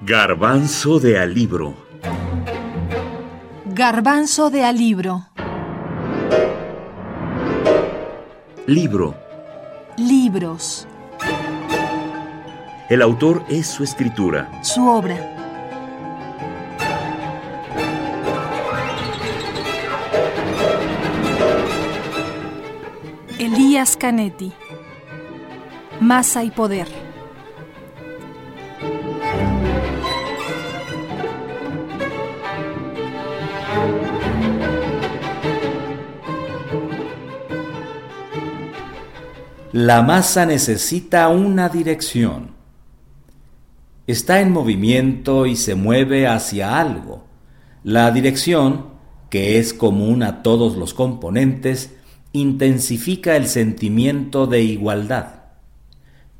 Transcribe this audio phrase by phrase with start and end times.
[0.00, 1.74] Garbanzo de alibro.
[3.64, 5.26] Garbanzo de alibro.
[8.66, 9.16] Libro.
[9.96, 10.86] Libros.
[12.88, 14.62] El autor es su escritura.
[14.62, 15.16] Su obra.
[23.40, 24.52] Elías Canetti.
[25.98, 26.97] Masa y poder.
[39.72, 42.52] La masa necesita una dirección.
[44.06, 47.26] Está en movimiento y se mueve hacia algo.
[47.84, 48.86] La dirección,
[49.28, 51.94] que es común a todos los componentes,
[52.32, 55.42] intensifica el sentimiento de igualdad.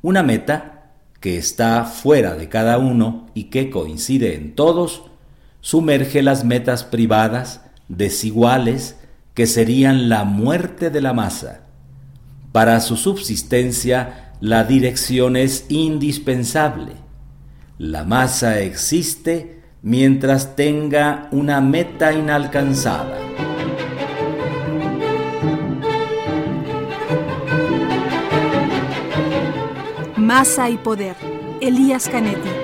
[0.01, 5.03] Una meta, que está fuera de cada uno y que coincide en todos,
[5.61, 8.95] sumerge las metas privadas, desiguales,
[9.35, 11.68] que serían la muerte de la masa
[12.51, 16.93] para su subsistencia, la dirección es indispensable.
[17.77, 23.17] La masa existe mientras tenga una meta inalcanzada.
[30.17, 31.15] Masa y poder.
[31.61, 32.58] Elías Canetti.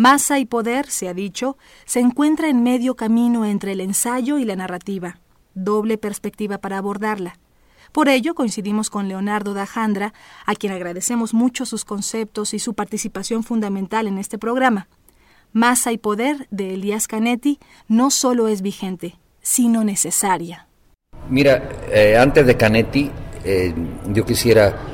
[0.00, 4.46] Masa y poder, se ha dicho, se encuentra en medio camino entre el ensayo y
[4.46, 5.20] la narrativa,
[5.52, 7.38] doble perspectiva para abordarla.
[7.92, 10.14] Por ello coincidimos con Leonardo Dajandra,
[10.46, 14.88] a quien agradecemos mucho sus conceptos y su participación fundamental en este programa.
[15.52, 20.66] Masa y poder de Elías Canetti no solo es vigente, sino necesaria.
[21.28, 23.10] Mira, eh, antes de Canetti,
[23.44, 23.74] eh,
[24.14, 24.89] yo quisiera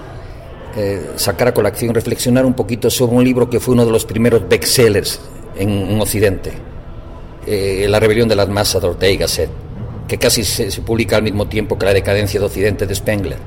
[0.77, 4.05] eh, sacar a colación, reflexionar un poquito sobre un libro que fue uno de los
[4.05, 5.19] primeros bestsellers
[5.57, 6.53] en, en Occidente,
[7.47, 9.49] eh, La rebelión de las masas de Ortega y Gasset,
[10.07, 13.39] que casi se, publica al mismo tiempo que La decadencia de Occidente de Spengler.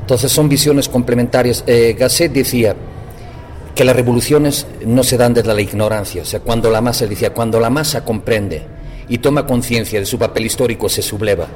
[0.00, 1.64] Entonces son visiones complementarias.
[1.66, 2.74] Eh, Gasset decía
[3.74, 7.34] que las revoluciones no se dan desde la ignorancia, o sea, cuando la masa, decía,
[7.34, 8.62] cuando la masa comprende
[9.08, 11.46] y toma conciencia de su papel histórico, se subleva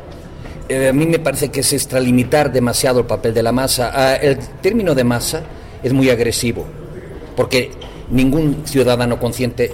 [0.69, 3.91] eh, a mí me parece que es extralimitar demasiado el papel de la masa.
[3.95, 5.43] Ah, el término de masa
[5.83, 6.67] es muy agresivo,
[7.37, 7.71] porque
[8.11, 9.73] ningún ciudadano consciente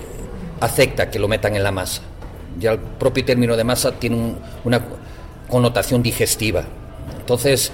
[0.60, 2.02] acepta que lo metan en la masa.
[2.58, 4.80] Ya el propio término de masa tiene un, una
[5.48, 6.64] connotación digestiva.
[7.18, 7.72] Entonces,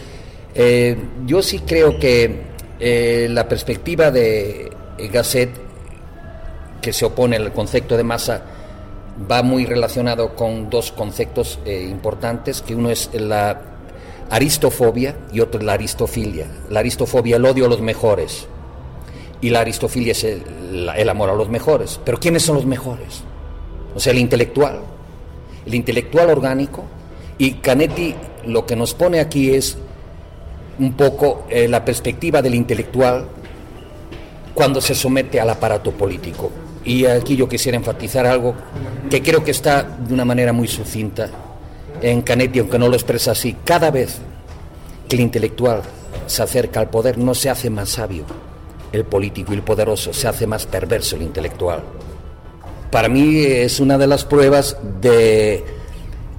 [0.54, 2.42] eh, yo sí creo que
[2.78, 4.70] eh, la perspectiva de
[5.12, 5.50] Gasset,
[6.81, 8.42] que se opone al concepto de masa,
[9.31, 13.62] va muy relacionado con dos conceptos eh, importantes, que uno es la
[14.31, 16.47] aristofobia y otro es la aristofilia.
[16.70, 18.47] La aristofobia, el odio a los mejores,
[19.41, 22.00] y la aristofilia es el, amor a los mejores.
[22.04, 23.22] Pero ¿quiénes son los mejores?
[23.94, 24.81] O sea, el intelectual,
[25.66, 26.84] el intelectual orgánico,
[27.38, 28.14] y Canetti
[28.47, 29.76] lo que nos pone aquí es
[30.78, 33.26] un poco eh, la perspectiva del intelectual
[34.54, 36.50] cuando se somete al aparato político.
[36.84, 38.54] Y aquí yo quisiera enfatizar algo
[39.10, 41.28] que creo que está de una manera muy sucinta
[42.00, 43.56] en Canetti, aunque no lo expresa así.
[43.64, 44.18] Cada vez
[45.08, 45.82] que el intelectual
[46.26, 48.24] se acerca al poder no se hace más sabio
[48.92, 51.82] el político y el poderoso, se hace más perverso el intelectual.
[52.90, 55.64] Para mí es una de las pruebas de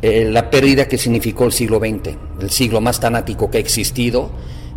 [0.01, 4.31] eh, la pérdida que significó el siglo XX, el siglo más tanático que ha existido,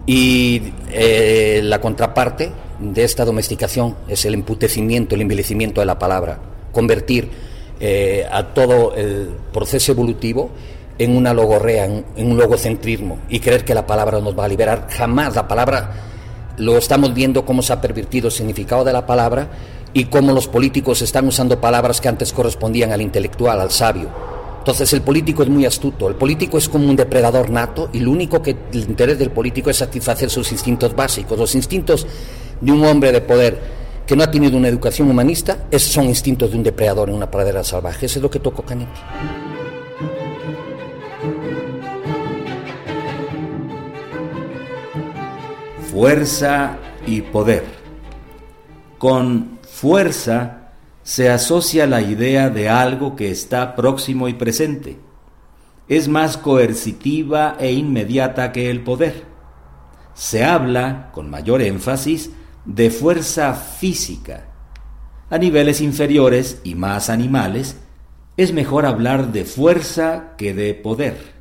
[0.07, 6.39] y eh, la contraparte de esta domesticación es el emputecimiento, el envilecimiento de la palabra,
[6.73, 7.31] convertir
[7.81, 10.51] eh, a todo el proceso evolutivo
[10.99, 14.49] en una logorrea, en, en, un logocentrismo y creer que la palabra nos va a
[14.49, 14.89] liberar.
[14.91, 15.93] Jamás la palabra,
[16.59, 19.49] lo estamos viendo cómo se ha pervertido el significado de la palabra
[19.93, 24.34] y cómo los políticos están usando palabras que antes correspondían al intelectual, al sabio.
[24.65, 28.11] Entonces el político es muy astuto, el político es como un depredador nato y lo
[28.11, 32.07] único que el interés del político es satisfacer sus instintos básicos, los instintos
[32.63, 33.61] de un hombre de poder
[34.07, 37.31] que no ha tenido una educación humanista, esos son instintos de un depredador en una
[37.31, 38.07] pradera salvaje.
[38.07, 39.01] Eso es lo que tocó Canetti.
[45.93, 47.65] Fuerza y poder.
[48.97, 50.64] Con fuerza
[51.05, 54.99] se asocia la idea de algo que está próximo y presente.
[55.87, 59.27] Es más coercitiva e inmediata que el poder.
[60.15, 62.31] Se habla, con mayor énfasis,
[62.65, 64.49] de fuerza física.
[65.29, 67.77] A niveles inferiores y más animales,
[68.37, 71.35] Es mejor hablar de fuerza que de poder.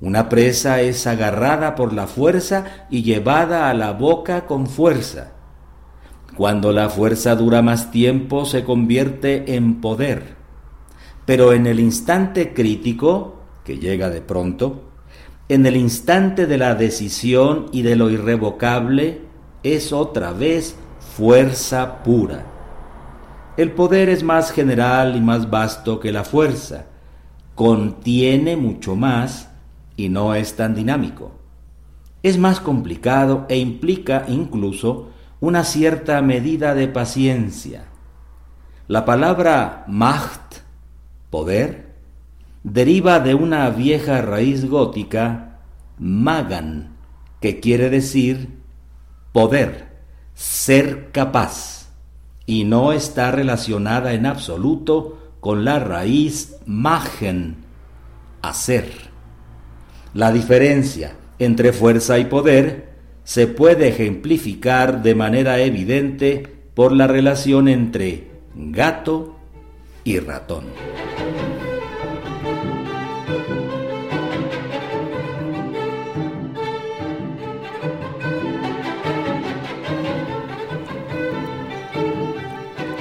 [0.00, 5.37] Una presa es agarrada por la fuerza y llevada a la boca con fuerza.
[6.38, 10.36] Cuando la fuerza dura más tiempo se convierte en poder.
[11.26, 14.84] Pero en el instante crítico, que llega de pronto,
[15.48, 19.22] en el instante de la decisión y de lo irrevocable,
[19.64, 20.76] es otra vez
[21.16, 22.46] fuerza pura.
[23.56, 26.86] El poder es más general y más vasto que la fuerza,
[27.56, 29.50] contiene mucho más
[29.96, 31.32] y no es tan dinámico.
[32.22, 35.08] Es más complicado e implica incluso
[35.40, 37.84] una cierta medida de paciencia.
[38.86, 40.56] La palabra Macht,
[41.30, 41.94] poder,
[42.64, 45.58] deriva de una vieja raíz gótica,
[45.98, 46.96] magan,
[47.40, 48.58] que quiere decir
[49.32, 49.88] poder,
[50.34, 51.90] ser capaz,
[52.46, 57.56] y no está relacionada en absoluto con la raíz magen,
[58.42, 58.90] hacer.
[60.14, 62.87] La diferencia entre fuerza y poder
[63.28, 69.36] se puede ejemplificar de manera evidente por la relación entre gato
[70.02, 70.64] y ratón.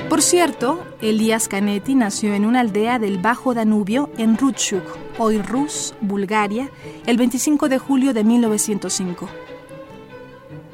[0.09, 4.83] Por cierto, Elías Canetti nació en una aldea del Bajo Danubio en Rutschuk,
[5.19, 6.69] hoy Rus, Bulgaria,
[7.06, 9.46] el 25 de julio de 1905.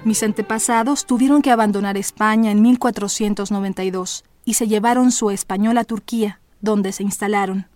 [0.06, 6.42] Mis antepasados tuvieron que abandonar España en 1492 y se llevaron su español a Turquía,
[6.60, 7.68] donde se instalaron.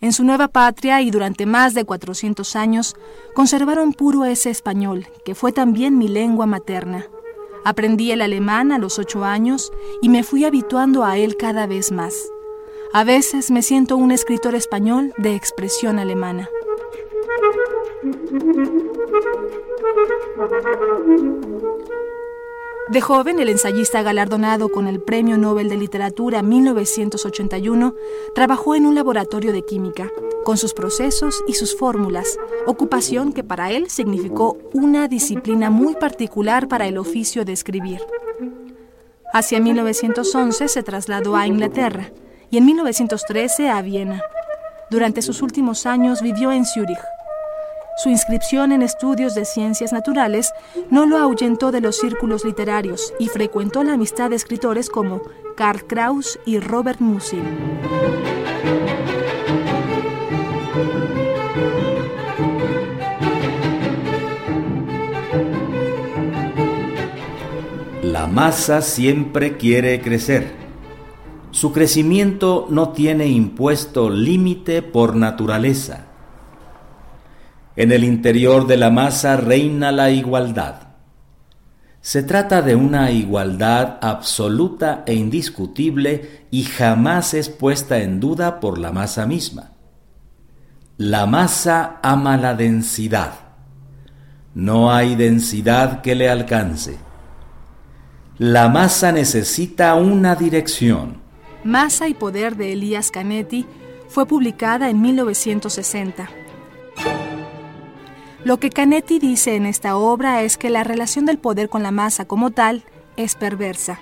[0.00, 2.94] En su nueva patria y durante más de 400 años
[3.34, 7.06] conservaron puro ese español, que fue también mi lengua materna.
[7.64, 11.92] Aprendí el alemán a los ocho años y me fui habituando a él cada vez
[11.92, 12.14] más.
[12.92, 16.48] A veces me siento un escritor español de expresión alemana.
[22.88, 27.94] De joven, el ensayista galardonado con el Premio Nobel de Literatura 1981
[28.34, 30.10] trabajó en un laboratorio de química,
[30.44, 36.66] con sus procesos y sus fórmulas, ocupación que para él significó una disciplina muy particular
[36.66, 38.00] para el oficio de escribir.
[39.32, 42.10] Hacia 1911 se trasladó a Inglaterra
[42.50, 44.20] y en 1913 a Viena.
[44.90, 46.98] Durante sus últimos años vivió en Zúrich,
[47.96, 50.52] su inscripción en estudios de ciencias naturales
[50.90, 55.20] no lo ahuyentó de los círculos literarios y frecuentó la amistad de escritores como
[55.56, 57.42] Karl Kraus y Robert Musil.
[68.02, 70.52] La masa siempre quiere crecer.
[71.50, 76.11] Su crecimiento no tiene impuesto límite por naturaleza
[77.76, 80.92] en el interior de la masa reina la igualdad.
[82.00, 88.78] Se trata de una igualdad absoluta e indiscutible y jamás es puesta en duda por
[88.78, 89.70] la masa misma.
[90.96, 93.32] La masa ama la densidad.
[94.54, 96.98] No hay densidad que le alcance.
[98.38, 101.22] La masa necesita una dirección.
[101.64, 103.64] Masa y poder de Elías Canetti
[104.08, 106.41] fue publicada en 1960.
[108.44, 111.92] Lo que Canetti dice en esta obra es que la relación del poder con la
[111.92, 112.82] masa como tal
[113.16, 114.00] es perversa.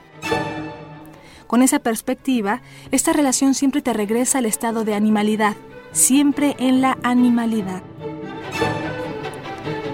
[1.46, 5.56] Con esa perspectiva, esta relación siempre te regresa al estado de animalidad,
[5.92, 7.82] siempre en la animalidad.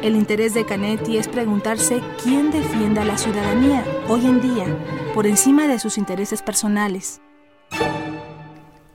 [0.03, 4.67] El interés de Canetti es preguntarse quién defiende a la ciudadanía hoy en día
[5.12, 7.21] por encima de sus intereses personales.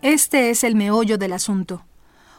[0.02, 1.84] Este es el meollo del asunto.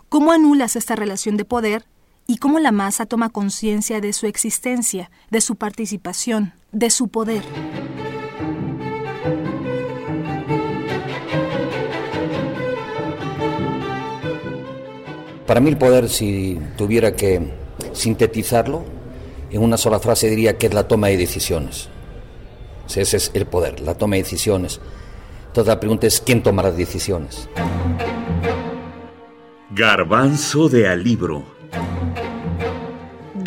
[0.09, 1.85] ¿Cómo anulas esta relación de poder
[2.27, 7.43] y cómo la masa toma conciencia de su existencia, de su participación, de su poder.
[15.47, 17.53] Para mí el poder, si tuviera que
[17.93, 18.85] sintetizarlo,
[19.51, 21.91] en una sola frase diría que es la toma de decisiones.
[22.87, 24.81] ese es el poder, la toma de decisiones.
[25.49, 27.49] Entonces la pregunta es, ¿quién toma las decisiones?
[29.71, 31.45] Garbanzo de alibro.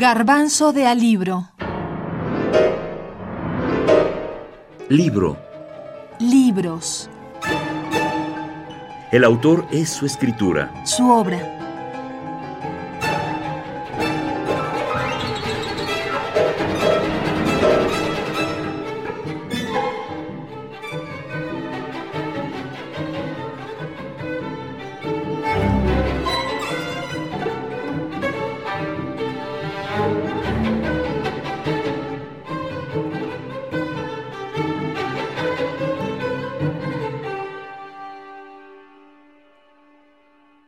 [0.08, 1.50] Garbanzo de alibro.
[4.88, 5.36] Libro.
[6.20, 7.10] Libros.
[9.12, 10.72] El autor es su escritura.
[10.86, 11.55] Su obra.